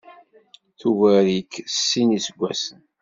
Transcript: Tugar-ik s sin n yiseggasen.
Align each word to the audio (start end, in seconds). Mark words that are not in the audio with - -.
Tugar-ik 0.79 1.51
s 1.61 1.75
sin 1.87 2.07
n 2.09 2.13
yiseggasen. 2.15 2.81